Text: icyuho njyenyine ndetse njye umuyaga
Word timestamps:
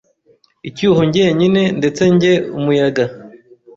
icyuho 0.69 1.01
njyenyine 1.07 1.61
ndetse 1.79 2.01
njye 2.13 2.33
umuyaga 2.57 3.03